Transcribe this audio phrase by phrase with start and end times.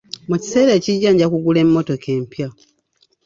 [0.29, 2.47] Mu kiseera ekijja nja kugula emmotoka empya.